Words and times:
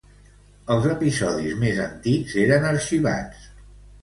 Els 0.75 0.87
episodis 0.93 1.53
més 1.65 1.83
antics 1.85 2.35
eren 2.47 2.67
arxivats. 2.71 3.47